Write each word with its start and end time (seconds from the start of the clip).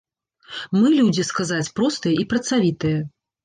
Мы 0.79 0.87
людзі, 1.01 1.27
сказаць, 1.31 1.73
простыя 1.77 2.17
і 2.25 2.29
працавітыя. 2.35 3.09